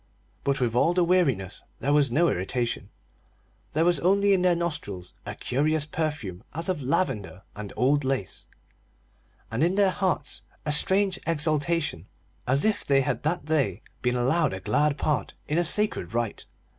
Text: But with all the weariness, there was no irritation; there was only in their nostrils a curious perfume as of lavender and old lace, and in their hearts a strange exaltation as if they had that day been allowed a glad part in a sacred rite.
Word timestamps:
But 0.43 0.59
with 0.59 0.73
all 0.75 0.95
the 0.95 1.03
weariness, 1.03 1.61
there 1.79 1.93
was 1.93 2.11
no 2.11 2.27
irritation; 2.27 2.89
there 3.73 3.85
was 3.85 3.99
only 3.99 4.33
in 4.33 4.41
their 4.41 4.55
nostrils 4.55 5.13
a 5.27 5.35
curious 5.35 5.85
perfume 5.85 6.43
as 6.55 6.69
of 6.69 6.81
lavender 6.81 7.43
and 7.55 7.71
old 7.77 8.03
lace, 8.03 8.47
and 9.51 9.63
in 9.63 9.75
their 9.75 9.91
hearts 9.91 10.41
a 10.65 10.71
strange 10.71 11.19
exaltation 11.27 12.07
as 12.47 12.65
if 12.65 12.83
they 12.83 13.01
had 13.01 13.21
that 13.21 13.45
day 13.45 13.83
been 14.01 14.15
allowed 14.15 14.53
a 14.53 14.59
glad 14.59 14.97
part 14.97 15.35
in 15.47 15.59
a 15.59 15.63
sacred 15.63 16.15
rite. 16.15 16.47